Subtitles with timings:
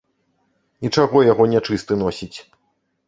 [0.87, 2.35] І чаго яго нячысты носіць?